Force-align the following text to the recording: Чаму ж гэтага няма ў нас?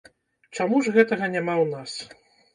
Чаму 0.57 0.79
ж 0.87 0.95
гэтага 0.95 1.29
няма 1.37 1.55
ў 1.63 1.71
нас? 1.77 1.91